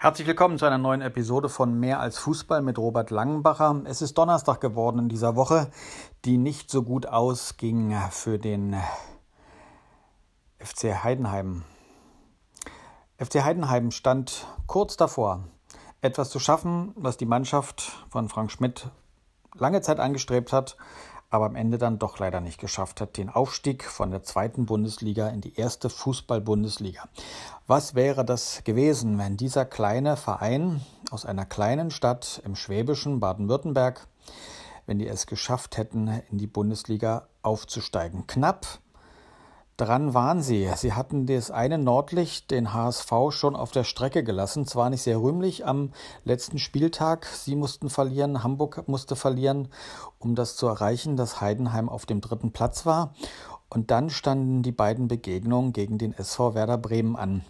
[0.00, 3.82] Herzlich willkommen zu einer neuen Episode von Mehr als Fußball mit Robert Langenbacher.
[3.84, 5.72] Es ist Donnerstag geworden in dieser Woche,
[6.24, 8.76] die nicht so gut ausging für den
[10.60, 11.64] FC Heidenheim.
[13.16, 15.42] FC Heidenheim stand kurz davor,
[16.00, 18.90] etwas zu schaffen, was die Mannschaft von Frank Schmidt
[19.54, 20.76] lange Zeit angestrebt hat,
[21.30, 25.28] aber am Ende dann doch leider nicht geschafft hat, den Aufstieg von der zweiten Bundesliga
[25.28, 27.04] in die erste Fußball-Bundesliga.
[27.66, 34.06] Was wäre das gewesen, wenn dieser kleine Verein aus einer kleinen Stadt im schwäbischen Baden-Württemberg,
[34.86, 38.26] wenn die es geschafft hätten, in die Bundesliga aufzusteigen?
[38.26, 38.66] Knapp
[39.78, 40.68] Dran waren sie.
[40.74, 44.66] Sie hatten das eine Nordlicht, den HSV, schon auf der Strecke gelassen.
[44.66, 45.92] Zwar nicht sehr rühmlich am
[46.24, 47.26] letzten Spieltag.
[47.26, 49.68] Sie mussten verlieren, Hamburg musste verlieren,
[50.18, 53.14] um das zu erreichen, dass Heidenheim auf dem dritten Platz war.
[53.70, 57.44] Und dann standen die beiden Begegnungen gegen den SV Werder Bremen an.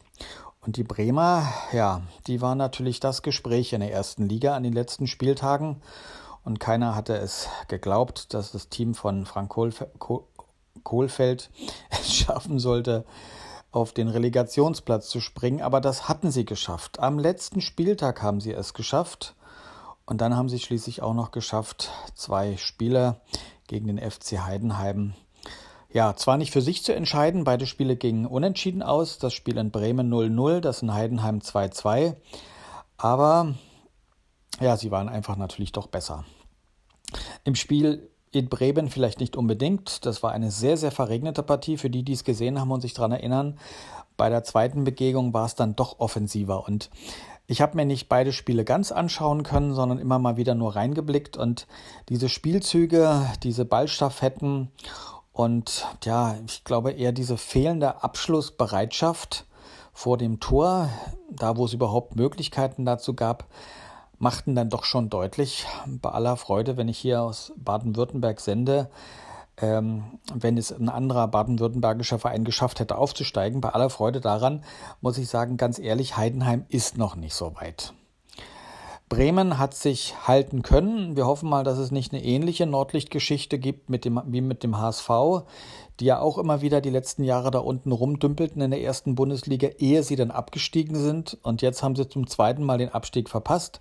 [0.60, 4.74] Und die Bremer, ja, die waren natürlich das Gespräch in der ersten Liga an den
[4.74, 5.80] letzten Spieltagen.
[6.44, 9.56] Und keiner hatte es geglaubt, dass das Team von Frank
[10.82, 11.50] Kohlfeld
[11.90, 13.04] es schaffen sollte,
[13.70, 15.62] auf den Relegationsplatz zu springen.
[15.62, 17.00] Aber das hatten sie geschafft.
[17.00, 19.34] Am letzten Spieltag haben sie es geschafft.
[20.06, 23.20] Und dann haben sie schließlich auch noch geschafft, zwei Spiele
[23.66, 25.12] gegen den FC Heidenheim.
[25.90, 29.18] Ja, zwar nicht für sich zu entscheiden, beide Spiele gingen unentschieden aus.
[29.18, 32.16] Das Spiel in Bremen 0-0, das in Heidenheim 2-2.
[32.96, 33.54] Aber
[34.60, 36.24] ja, sie waren einfach natürlich doch besser.
[37.44, 40.04] Im Spiel in Bremen vielleicht nicht unbedingt.
[40.06, 41.76] Das war eine sehr, sehr verregnete Partie.
[41.76, 43.58] Für die, die es gesehen haben und sich daran erinnern,
[44.16, 46.66] bei der zweiten Begegnung war es dann doch offensiver.
[46.66, 46.90] Und
[47.46, 51.36] ich habe mir nicht beide Spiele ganz anschauen können, sondern immer mal wieder nur reingeblickt.
[51.36, 51.66] Und
[52.08, 54.70] diese Spielzüge, diese Ballstaffetten
[55.32, 59.46] und ja, ich glaube eher diese fehlende Abschlussbereitschaft
[59.92, 60.90] vor dem Tor,
[61.30, 63.46] da wo es überhaupt Möglichkeiten dazu gab,
[64.18, 68.90] machten dann doch schon deutlich, bei aller Freude, wenn ich hier aus Baden-Württemberg sende,
[69.60, 74.64] ähm, wenn es ein anderer baden-württembergischer Verein geschafft hätte aufzusteigen, bei aller Freude daran,
[75.00, 77.92] muss ich sagen, ganz ehrlich, Heidenheim ist noch nicht so weit.
[79.08, 81.16] Bremen hat sich halten können.
[81.16, 84.78] Wir hoffen mal, dass es nicht eine ähnliche Nordlichtgeschichte gibt mit dem, wie mit dem
[84.78, 85.08] HSV,
[85.98, 89.68] die ja auch immer wieder die letzten Jahre da unten rumdümpelten in der ersten Bundesliga,
[89.78, 91.38] ehe sie dann abgestiegen sind.
[91.42, 93.80] Und jetzt haben sie zum zweiten Mal den Abstieg verpasst.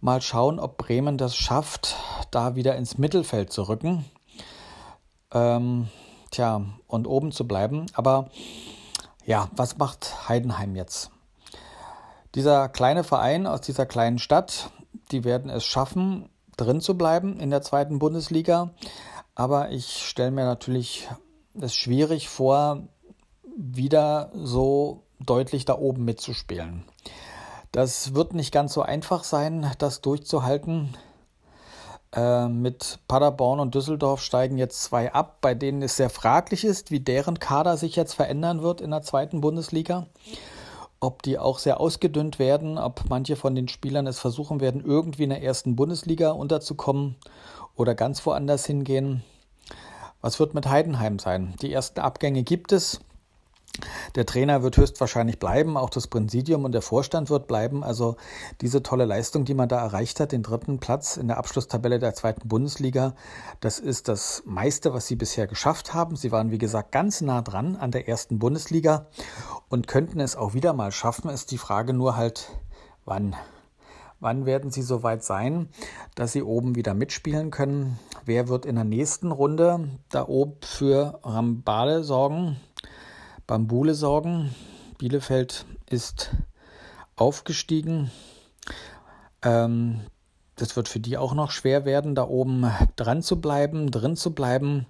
[0.00, 1.96] Mal schauen, ob Bremen das schafft,
[2.30, 4.04] da wieder ins Mittelfeld zu rücken.
[5.32, 5.88] Ähm,
[6.30, 7.86] tja, und oben zu bleiben.
[7.94, 8.30] Aber
[9.24, 11.10] ja, was macht Heidenheim jetzt?
[12.34, 14.70] Dieser kleine Verein aus dieser kleinen Stadt,
[15.12, 18.70] die werden es schaffen, drin zu bleiben in der zweiten Bundesliga.
[19.36, 21.08] Aber ich stelle mir natürlich
[21.60, 22.88] es schwierig vor,
[23.56, 26.84] wieder so deutlich da oben mitzuspielen.
[27.70, 30.96] Das wird nicht ganz so einfach sein, das durchzuhalten.
[32.12, 36.90] Äh, mit Paderborn und Düsseldorf steigen jetzt zwei ab, bei denen es sehr fraglich ist,
[36.90, 40.06] wie deren Kader sich jetzt verändern wird in der zweiten Bundesliga
[41.04, 45.24] ob die auch sehr ausgedünnt werden, ob manche von den Spielern es versuchen werden, irgendwie
[45.24, 47.16] in der ersten Bundesliga unterzukommen
[47.76, 49.22] oder ganz woanders hingehen.
[50.20, 51.54] Was wird mit Heidenheim sein?
[51.60, 53.00] Die ersten Abgänge gibt es.
[54.14, 57.82] Der Trainer wird höchstwahrscheinlich bleiben, auch das Präsidium und der Vorstand wird bleiben.
[57.82, 58.16] Also
[58.60, 62.14] diese tolle Leistung, die man da erreicht hat, den dritten Platz in der Abschlusstabelle der
[62.14, 63.14] zweiten Bundesliga,
[63.60, 66.14] das ist das meiste, was sie bisher geschafft haben.
[66.14, 69.06] Sie waren, wie gesagt, ganz nah dran an der ersten Bundesliga
[69.68, 71.28] und könnten es auch wieder mal schaffen.
[71.28, 72.50] Ist die Frage nur halt,
[73.04, 73.34] wann.
[74.20, 75.68] Wann werden sie so weit sein,
[76.14, 77.98] dass sie oben wieder mitspielen können?
[78.24, 82.56] Wer wird in der nächsten Runde da oben für Rambale sorgen?
[83.46, 84.54] Bambule sorgen.
[84.98, 86.30] Bielefeld ist
[87.16, 88.10] aufgestiegen.
[89.42, 90.00] Ähm,
[90.56, 94.34] das wird für die auch noch schwer werden, da oben dran zu bleiben, drin zu
[94.34, 94.86] bleiben.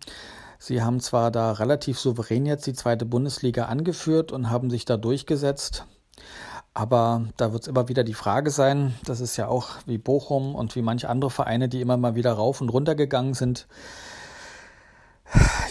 [0.58, 4.96] Sie haben zwar da relativ souverän jetzt die zweite Bundesliga angeführt und haben sich da
[4.96, 5.86] durchgesetzt,
[6.72, 10.54] aber da wird es immer wieder die Frage sein, das ist ja auch wie Bochum
[10.54, 13.66] und wie manche andere Vereine, die immer mal wieder rauf und runter gegangen sind,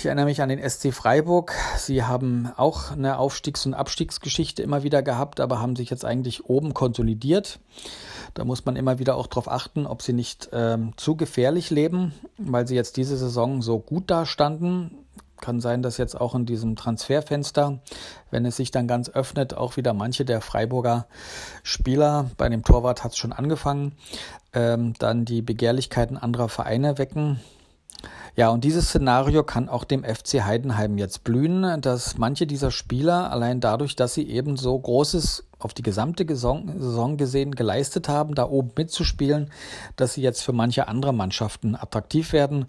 [0.03, 1.53] ich erinnere mich an den SC Freiburg.
[1.77, 6.49] Sie haben auch eine Aufstiegs- und Abstiegsgeschichte immer wieder gehabt, aber haben sich jetzt eigentlich
[6.49, 7.61] oben konsolidiert.
[8.33, 12.13] Da muss man immer wieder auch darauf achten, ob sie nicht ähm, zu gefährlich leben,
[12.37, 14.91] weil sie jetzt diese Saison so gut dastanden.
[15.39, 17.79] Kann sein, dass jetzt auch in diesem Transferfenster,
[18.29, 21.07] wenn es sich dann ganz öffnet, auch wieder manche der Freiburger
[21.63, 23.93] Spieler, bei dem Torwart hat es schon angefangen,
[24.51, 27.39] ähm, dann die Begehrlichkeiten anderer Vereine wecken
[28.35, 33.31] Ja, und dieses Szenario kann auch dem FC Heidenheim jetzt blühen, dass manche dieser Spieler
[33.31, 38.49] allein dadurch, dass sie eben so Großes auf die gesamte Saison gesehen geleistet haben, da
[38.49, 39.51] oben mitzuspielen,
[39.95, 42.65] dass sie jetzt für manche andere Mannschaften attraktiv werden.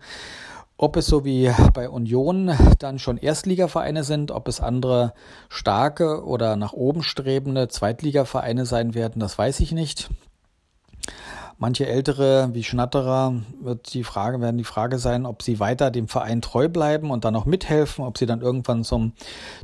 [0.76, 5.14] Ob es so wie bei Union dann schon Erstligavereine sind, ob es andere
[5.48, 10.10] starke oder nach oben strebende Zweitligavereine sein werden, das weiß ich nicht.
[11.58, 16.08] Manche Ältere wie Schnatterer wird die Frage, werden die Frage sein, ob sie weiter dem
[16.08, 19.12] Verein treu bleiben und dann auch mithelfen, ob sie dann irgendwann zum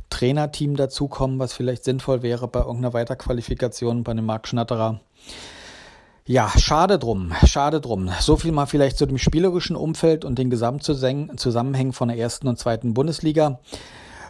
[0.09, 5.01] Trainerteam dazukommen, was vielleicht sinnvoll wäre bei irgendeiner Weiterqualifikation bei einem Marc Schnatterer.
[6.25, 8.09] Ja, schade drum, schade drum.
[8.19, 12.57] So viel mal vielleicht zu dem spielerischen Umfeld und den Gesamtzusammenhängen von der ersten und
[12.57, 13.59] zweiten Bundesliga.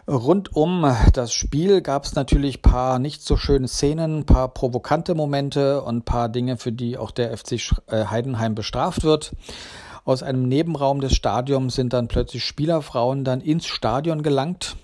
[0.08, 5.84] Rund um das Spiel gab es natürlich paar nicht so schöne Szenen, paar provokante Momente
[5.84, 7.54] und paar Dinge, für die auch der FC
[7.88, 9.34] äh, Heidenheim bestraft wird.
[10.04, 14.76] Aus einem Nebenraum des Stadions sind dann plötzlich Spielerfrauen dann ins Stadion gelangt.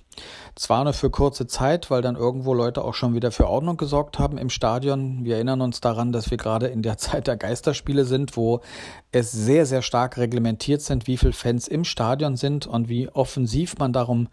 [0.55, 4.17] Zwar nur für kurze Zeit, weil dann irgendwo Leute auch schon wieder für Ordnung gesorgt
[4.17, 5.23] haben im Stadion.
[5.23, 8.61] Wir erinnern uns daran, dass wir gerade in der Zeit der Geisterspiele sind, wo
[9.11, 13.77] es sehr, sehr stark reglementiert sind, wie viele Fans im Stadion sind und wie offensiv
[13.77, 14.29] man darum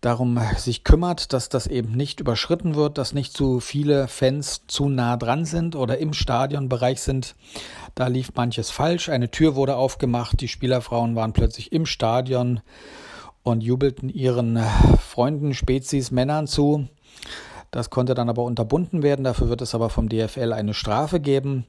[0.00, 4.88] darum sich kümmert, dass das eben nicht überschritten wird, dass nicht zu viele Fans zu
[4.88, 7.34] nah dran sind oder im Stadionbereich sind.
[7.94, 9.08] Da lief manches falsch.
[9.08, 12.60] Eine Tür wurde aufgemacht, die Spielerfrauen waren plötzlich im Stadion
[13.42, 14.58] und jubelten ihren
[15.00, 16.88] Freunden, Spezies, Männern zu.
[17.70, 19.24] Das konnte dann aber unterbunden werden.
[19.24, 21.66] Dafür wird es aber vom DFL eine Strafe geben.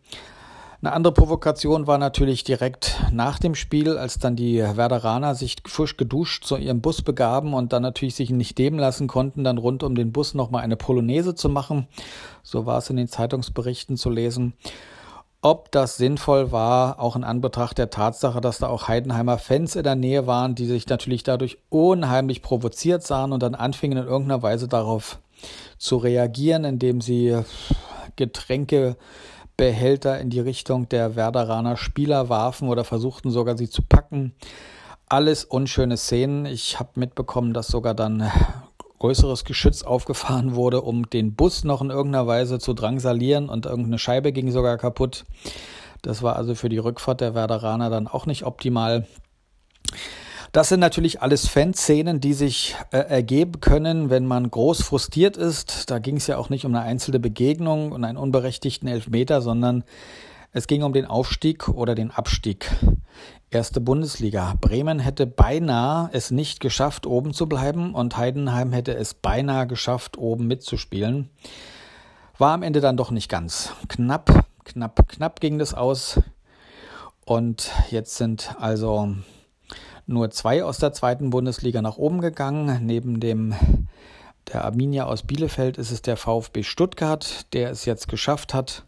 [0.81, 5.97] Eine andere Provokation war natürlich direkt nach dem Spiel, als dann die Werderaner sich frisch
[5.97, 9.83] geduscht zu ihrem Bus begaben und dann natürlich sich nicht nehmen lassen konnten, dann rund
[9.83, 11.89] um den Bus nochmal eine Polonaise zu machen.
[12.43, 14.53] So war es in den Zeitungsberichten zu lesen.
[15.41, 19.83] Ob das sinnvoll war, auch in Anbetracht der Tatsache, dass da auch Heidenheimer Fans in
[19.83, 24.43] der Nähe waren, die sich natürlich dadurch unheimlich provoziert sahen und dann anfingen in irgendeiner
[24.43, 25.19] Weise darauf
[25.77, 27.37] zu reagieren, indem sie
[28.15, 28.95] Getränke
[29.59, 34.33] Behälter in die Richtung der Werderaner Spieler warfen oder versuchten sogar sie zu packen.
[35.09, 36.45] Alles unschöne Szenen.
[36.45, 38.31] Ich habe mitbekommen, dass sogar dann
[38.99, 43.99] größeres Geschütz aufgefahren wurde, um den Bus noch in irgendeiner Weise zu drangsalieren und irgendeine
[43.99, 45.25] Scheibe ging sogar kaputt.
[46.03, 49.07] Das war also für die Rückfahrt der Werderaner dann auch nicht optimal.
[50.51, 55.91] Das sind natürlich alles Fanszenen, die sich äh, ergeben können, wenn man groß frustriert ist.
[55.91, 59.83] Da ging es ja auch nicht um eine einzelne Begegnung und einen unberechtigten Elfmeter, sondern
[60.51, 62.71] es ging um den Aufstieg oder den Abstieg.
[63.51, 64.55] Erste Bundesliga.
[64.59, 70.17] Bremen hätte beinahe es nicht geschafft, oben zu bleiben und Heidenheim hätte es beinahe geschafft,
[70.17, 71.29] oben mitzuspielen.
[72.39, 73.73] War am Ende dann doch nicht ganz.
[73.87, 76.19] Knapp, knapp, knapp ging das aus.
[77.25, 79.15] Und jetzt sind also
[80.09, 82.85] nur zwei aus der zweiten Bundesliga nach oben gegangen.
[82.85, 83.53] Neben dem
[84.51, 88.85] der Arminia aus Bielefeld ist es der VfB Stuttgart, der es jetzt geschafft hat,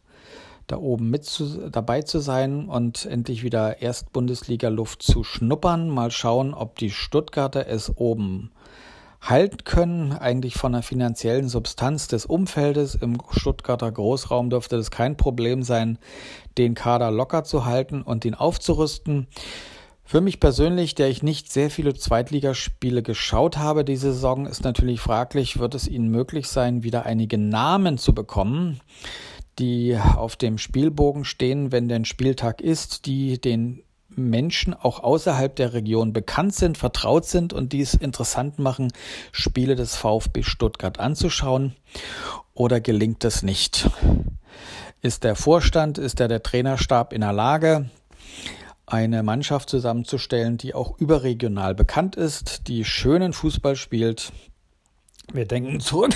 [0.66, 5.90] da oben mit zu, dabei zu sein und endlich wieder Erstbundesliga-Luft zu schnuppern.
[5.90, 8.52] Mal schauen, ob die Stuttgarter es oben
[9.22, 10.14] halten können.
[10.14, 16.00] Eigentlich von der finanziellen Substanz des Umfeldes im Stuttgarter Großraum dürfte es kein Problem sein,
[16.58, 19.28] den Kader locker zu halten und ihn aufzurüsten.
[20.12, 25.00] Für mich persönlich, der ich nicht sehr viele Zweitligaspiele geschaut habe diese Saison, ist natürlich
[25.00, 28.82] fraglich, wird es Ihnen möglich sein, wieder einige Namen zu bekommen,
[29.58, 35.72] die auf dem Spielbogen stehen, wenn denn Spieltag ist, die den Menschen auch außerhalb der
[35.72, 38.92] Region bekannt sind, vertraut sind und die es interessant machen,
[39.32, 41.74] Spiele des VfB Stuttgart anzuschauen?
[42.54, 43.90] Oder gelingt es nicht?
[45.02, 47.90] Ist der Vorstand, ist der, der Trainerstab in der Lage,
[48.92, 54.34] eine Mannschaft zusammenzustellen, die auch überregional bekannt ist, die schönen Fußball spielt.
[55.32, 56.14] Wir denken zurück,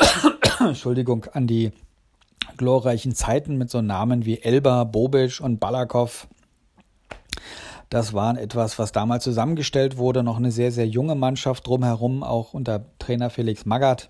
[0.60, 1.70] Entschuldigung, an die
[2.56, 6.26] glorreichen Zeiten mit so Namen wie Elba, Bobic und Balakow.
[7.90, 12.54] Das waren etwas, was damals zusammengestellt wurde, noch eine sehr, sehr junge Mannschaft drumherum, auch
[12.54, 14.08] unter Trainer Felix Magath.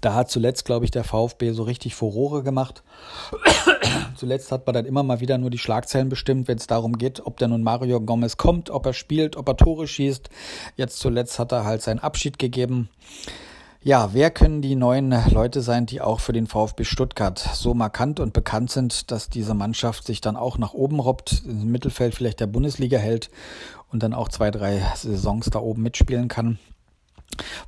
[0.00, 2.82] Da hat zuletzt, glaube ich, der VfB so richtig Furore gemacht.
[4.16, 7.24] zuletzt hat man dann immer mal wieder nur die Schlagzeilen bestimmt, wenn es darum geht,
[7.26, 10.30] ob der nun Mario Gomez kommt, ob er spielt, ob er Tore schießt.
[10.76, 12.88] Jetzt zuletzt hat er halt seinen Abschied gegeben.
[13.80, 18.18] Ja, wer können die neuen Leute sein, die auch für den VfB Stuttgart so markant
[18.18, 22.40] und bekannt sind, dass diese Mannschaft sich dann auch nach oben robbt, im Mittelfeld vielleicht
[22.40, 23.30] der Bundesliga hält
[23.92, 26.58] und dann auch zwei, drei Saisons da oben mitspielen kann?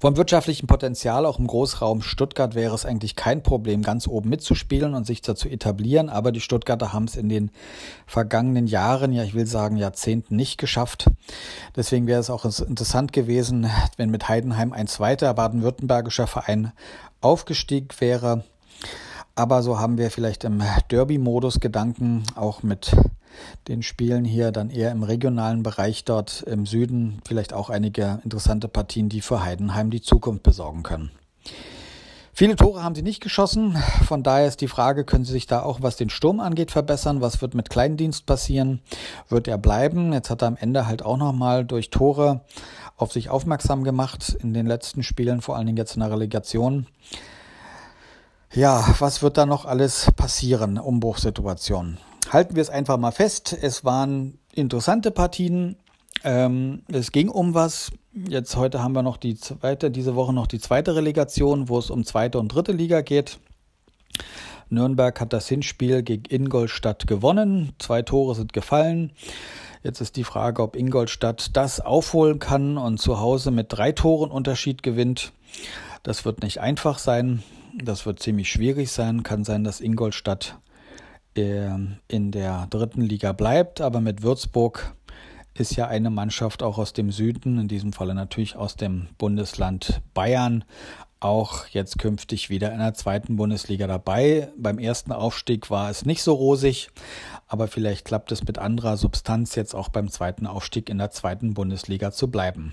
[0.00, 4.94] Vom wirtschaftlichen Potenzial auch im Großraum Stuttgart wäre es eigentlich kein Problem, ganz oben mitzuspielen
[4.94, 6.08] und sich dazu etablieren.
[6.08, 7.50] Aber die Stuttgarter haben es in den
[8.06, 11.10] vergangenen Jahren, ja ich will sagen Jahrzehnten nicht geschafft.
[11.76, 16.72] Deswegen wäre es auch interessant gewesen, wenn mit Heidenheim ein zweiter baden-württembergischer Verein
[17.20, 18.44] aufgestiegen wäre.
[19.34, 22.94] Aber so haben wir vielleicht im Derby-Modus Gedanken, auch mit
[23.68, 28.68] den Spielen hier dann eher im regionalen Bereich dort im Süden vielleicht auch einige interessante
[28.68, 31.10] Partien, die für Heidenheim die Zukunft besorgen können.
[32.32, 33.76] Viele Tore haben sie nicht geschossen.
[34.06, 37.20] Von daher ist die Frage, können sie sich da auch, was den Sturm angeht, verbessern?
[37.20, 38.80] Was wird mit Kleindienst passieren?
[39.28, 40.12] Wird er bleiben?
[40.12, 42.40] Jetzt hat er am Ende halt auch nochmal durch Tore
[42.96, 46.86] auf sich aufmerksam gemacht in den letzten Spielen, vor allen Dingen jetzt in der Relegation.
[48.54, 50.78] Ja, was wird da noch alles passieren?
[50.78, 51.98] Umbruchssituation
[52.30, 53.56] halten wir es einfach mal fest.
[53.60, 55.76] Es waren interessante Partien.
[56.24, 57.92] Ähm, es ging um was.
[58.12, 61.90] Jetzt heute haben wir noch die zweite, diese Woche noch die zweite Relegation, wo es
[61.90, 63.38] um zweite und dritte Liga geht.
[64.68, 67.72] Nürnberg hat das Hinspiel gegen Ingolstadt gewonnen.
[67.78, 69.12] Zwei Tore sind gefallen.
[69.82, 74.30] Jetzt ist die Frage, ob Ingolstadt das aufholen kann und zu Hause mit drei Toren
[74.30, 75.32] Unterschied gewinnt.
[76.02, 77.42] Das wird nicht einfach sein.
[77.82, 79.22] Das wird ziemlich schwierig sein.
[79.22, 80.58] Kann sein, dass Ingolstadt
[81.34, 84.94] in der dritten Liga bleibt, aber mit Würzburg
[85.54, 90.00] ist ja eine Mannschaft auch aus dem Süden, in diesem Falle natürlich aus dem Bundesland
[90.14, 90.64] Bayern,
[91.20, 94.48] auch jetzt künftig wieder in der zweiten Bundesliga dabei.
[94.56, 96.88] Beim ersten Aufstieg war es nicht so rosig,
[97.46, 101.52] aber vielleicht klappt es mit anderer Substanz jetzt auch beim zweiten Aufstieg in der zweiten
[101.52, 102.72] Bundesliga zu bleiben.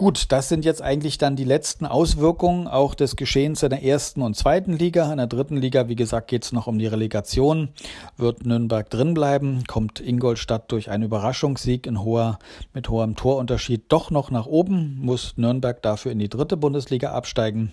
[0.00, 4.22] Gut, das sind jetzt eigentlich dann die letzten Auswirkungen auch des Geschehens in der ersten
[4.22, 5.12] und zweiten Liga.
[5.12, 7.68] In der dritten Liga, wie gesagt, geht es noch um die Relegation.
[8.16, 9.64] Wird Nürnberg drinbleiben?
[9.66, 12.38] Kommt Ingolstadt durch einen Überraschungssieg in hoher,
[12.72, 15.00] mit hohem Torunterschied doch noch nach oben?
[15.02, 17.70] Muss Nürnberg dafür in die dritte Bundesliga absteigen?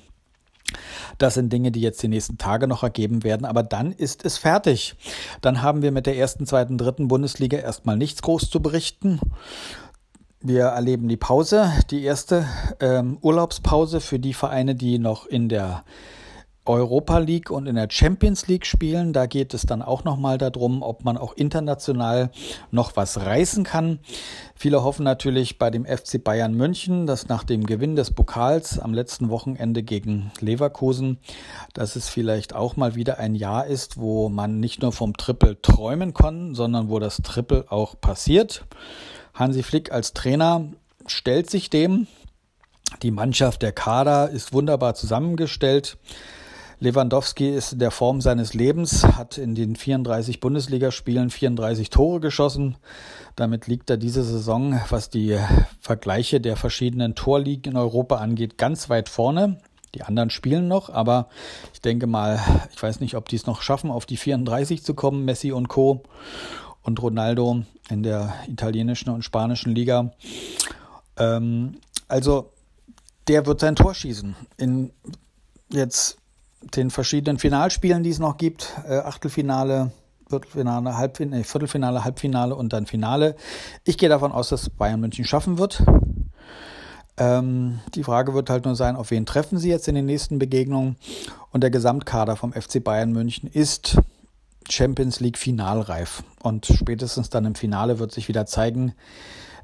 [1.18, 4.38] Das sind Dinge, die jetzt die nächsten Tage noch ergeben werden, aber dann ist es
[4.38, 4.96] fertig.
[5.40, 9.22] Dann haben wir mit der ersten, zweiten, dritten Bundesliga erstmal nichts groß zu berichten.
[10.42, 12.46] Wir erleben die Pause, die erste
[12.80, 15.84] ähm, Urlaubspause für die Vereine, die noch in der
[16.68, 19.14] Europa League und in der Champions League spielen.
[19.14, 22.30] Da geht es dann auch nochmal darum, ob man auch international
[22.70, 24.00] noch was reißen kann.
[24.54, 28.94] Viele hoffen natürlich bei dem FC Bayern München, dass nach dem Gewinn des Pokals am
[28.94, 31.18] letzten Wochenende gegen Leverkusen,
[31.74, 35.60] dass es vielleicht auch mal wieder ein Jahr ist, wo man nicht nur vom Triple
[35.62, 38.66] träumen kann, sondern wo das Triple auch passiert.
[39.38, 40.66] Hansi Flick als Trainer
[41.06, 42.08] stellt sich dem.
[43.04, 45.98] Die Mannschaft, der Kader ist wunderbar zusammengestellt.
[46.80, 52.78] Lewandowski ist in der Form seines Lebens, hat in den 34 Bundesligaspielen 34 Tore geschossen.
[53.36, 55.38] Damit liegt er diese Saison, was die
[55.82, 59.60] Vergleiche der verschiedenen Torligen in Europa angeht, ganz weit vorne.
[59.94, 61.30] Die anderen spielen noch, aber
[61.74, 62.40] ich denke mal,
[62.74, 65.70] ich weiß nicht, ob die es noch schaffen, auf die 34 zu kommen, Messi und
[65.70, 66.04] Co
[66.88, 70.14] und Ronaldo in der italienischen und spanischen Liga.
[71.18, 71.76] Ähm,
[72.08, 72.52] also
[73.28, 74.36] der wird sein Tor schießen.
[74.56, 74.92] In
[75.70, 76.18] jetzt
[76.62, 79.92] den verschiedenen Finalspielen, die es noch gibt, äh, Achtelfinale,
[80.30, 83.36] Viertelfinale, Halbfinale, Viertelfinale, Halbfinale und dann Finale.
[83.84, 85.84] Ich gehe davon aus, dass Bayern München schaffen wird.
[87.18, 90.40] Ähm, die Frage wird halt nur sein, auf wen treffen sie jetzt in den nächsten
[90.40, 90.96] Begegnungen.
[91.52, 93.98] Und der Gesamtkader vom FC Bayern München ist
[94.70, 96.24] Champions League finalreif.
[96.42, 98.94] Und spätestens dann im Finale wird sich wieder zeigen,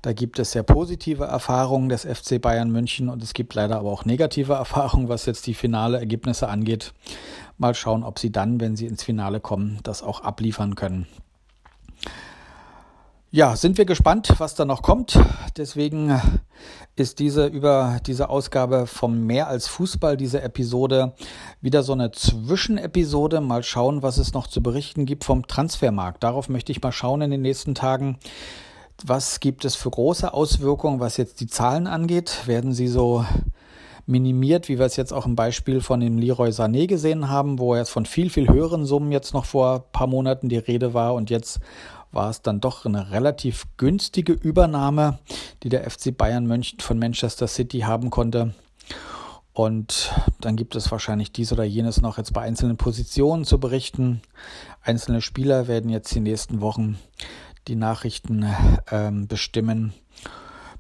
[0.02, 3.90] da gibt es sehr positive Erfahrungen des FC Bayern München und es gibt leider aber
[3.90, 6.94] auch negative Erfahrungen, was jetzt die finale Ergebnisse angeht.
[7.58, 11.08] Mal schauen, ob sie dann, wenn sie ins Finale kommen, das auch abliefern können.
[13.36, 15.20] Ja, sind wir gespannt, was da noch kommt.
[15.58, 16.22] Deswegen
[16.96, 21.16] ist diese über diese Ausgabe vom Mehr als Fußball, diese Episode,
[21.60, 23.42] wieder so eine Zwischenepisode.
[23.42, 26.24] Mal schauen, was es noch zu berichten gibt vom Transfermarkt.
[26.24, 28.20] Darauf möchte ich mal schauen in den nächsten Tagen.
[29.04, 32.46] Was gibt es für große Auswirkungen, was jetzt die Zahlen angeht?
[32.46, 33.26] Werden sie so
[34.06, 37.76] minimiert, wie wir es jetzt auch im Beispiel von dem Leroy Sané gesehen haben, wo
[37.76, 41.16] jetzt von viel, viel höheren Summen jetzt noch vor ein paar Monaten die Rede war
[41.16, 41.62] und jetzt
[42.14, 45.20] war es dann doch eine relativ günstige Übernahme,
[45.64, 48.54] die der FC Bayern München von Manchester City haben konnte.
[49.54, 54.22] Und dann gibt es wahrscheinlich dies oder jenes noch jetzt bei einzelnen Positionen zu berichten.
[54.82, 56.98] Einzelne Spieler werden jetzt die nächsten Wochen
[57.68, 58.46] die Nachrichten
[58.92, 59.94] ähm, bestimmen.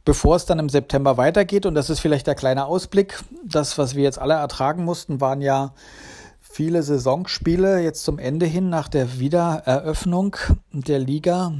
[0.06, 3.96] Bevor es dann im September weitergeht, und das ist vielleicht der kleine Ausblick, das, was
[3.96, 5.74] wir jetzt alle ertragen mussten, waren ja
[6.53, 10.36] viele Saisonspiele jetzt zum Ende hin nach der Wiedereröffnung
[10.72, 11.53] der Liga.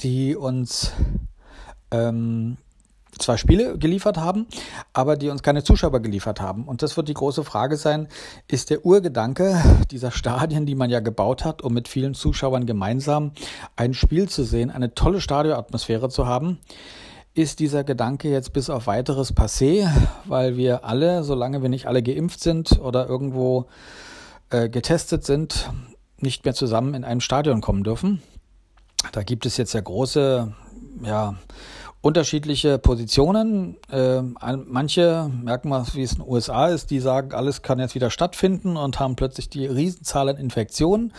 [0.00, 0.90] die uns
[1.92, 2.56] ähm,
[3.20, 4.48] zwar Spiele geliefert haben,
[4.92, 6.66] aber die uns keine Zuschauer geliefert haben.
[6.66, 8.08] Und das wird die große Frage sein,
[8.48, 13.30] ist der Urgedanke dieser Stadien, die man ja gebaut hat, um mit vielen Zuschauern gemeinsam
[13.76, 16.58] ein Spiel zu sehen, eine tolle Stadionatmosphäre zu haben,
[17.34, 19.88] ist dieser Gedanke jetzt bis auf weiteres passé,
[20.26, 23.66] weil wir alle, solange wir nicht alle geimpft sind oder irgendwo
[24.50, 25.70] äh, getestet sind,
[26.18, 28.22] nicht mehr zusammen in einem Stadion kommen dürfen.
[29.12, 30.54] Da gibt es jetzt ja große,
[31.02, 31.34] ja,
[32.02, 33.76] unterschiedliche Positionen.
[33.90, 34.22] Äh,
[34.66, 38.10] manche merken mal, wie es in den USA ist, die sagen, alles kann jetzt wieder
[38.10, 41.14] stattfinden und haben plötzlich die Riesenzahl an Infektionen.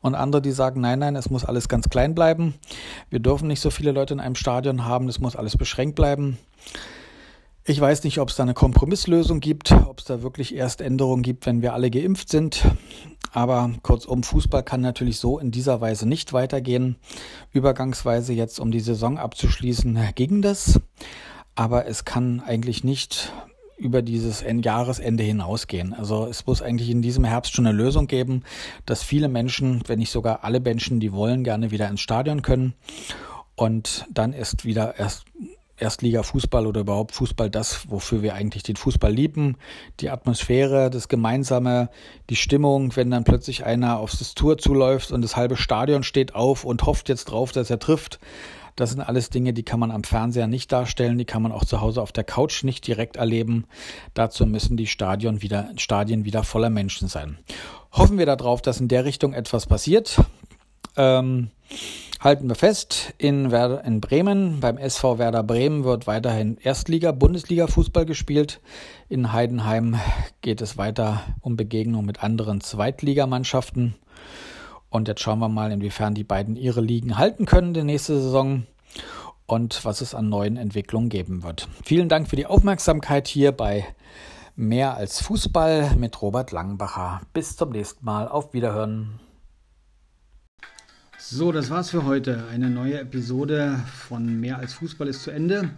[0.00, 2.54] Und andere, die sagen, nein, nein, es muss alles ganz klein bleiben.
[3.10, 6.38] Wir dürfen nicht so viele Leute in einem Stadion haben, es muss alles beschränkt bleiben.
[7.66, 11.22] Ich weiß nicht, ob es da eine Kompromisslösung gibt, ob es da wirklich erst Änderungen
[11.22, 12.62] gibt, wenn wir alle geimpft sind.
[13.32, 16.96] Aber kurzum, Fußball kann natürlich so in dieser Weise nicht weitergehen.
[17.52, 20.78] Übergangsweise jetzt, um die Saison abzuschließen, ging das.
[21.54, 23.32] Aber es kann eigentlich nicht
[23.78, 25.94] über dieses Jahresende hinausgehen.
[25.94, 28.42] Also es muss eigentlich in diesem Herbst schon eine Lösung geben,
[28.84, 32.74] dass viele Menschen, wenn nicht sogar alle Menschen, die wollen, gerne wieder ins Stadion können.
[33.56, 35.24] Und dann ist wieder erst
[35.76, 39.56] Erstliga-Fußball oder überhaupt Fußball das, wofür wir eigentlich den Fußball lieben.
[40.00, 41.90] Die Atmosphäre, das Gemeinsame,
[42.30, 46.34] die Stimmung, wenn dann plötzlich einer aufs das Tour zuläuft und das halbe Stadion steht
[46.34, 48.20] auf und hofft jetzt drauf, dass er trifft.
[48.76, 51.64] Das sind alles Dinge, die kann man am Fernseher nicht darstellen, die kann man auch
[51.64, 53.66] zu Hause auf der Couch nicht direkt erleben.
[54.14, 57.38] Dazu müssen die Stadion wieder, Stadien wieder voller Menschen sein.
[57.92, 60.20] Hoffen wir darauf, dass in der Richtung etwas passiert.
[60.96, 61.50] Ähm,
[62.20, 67.66] Halten wir fest, in, Werder, in Bremen, beim SV Werder Bremen wird weiterhin Erstliga, Bundesliga
[67.66, 68.60] Fußball gespielt.
[69.08, 69.98] In Heidenheim
[70.40, 73.94] geht es weiter um Begegnung mit anderen Zweitligamannschaften.
[74.88, 78.64] Und jetzt schauen wir mal, inwiefern die beiden ihre Ligen halten können die nächste Saison
[79.46, 81.68] und was es an neuen Entwicklungen geben wird.
[81.84, 83.84] Vielen Dank für die Aufmerksamkeit hier bei
[84.56, 87.22] Mehr als Fußball mit Robert Langbacher.
[87.32, 88.28] Bis zum nächsten Mal.
[88.28, 89.18] Auf Wiederhören.
[91.26, 92.44] So, das war's für heute.
[92.52, 95.70] Eine neue Episode von Mehr als Fußball ist zu Ende.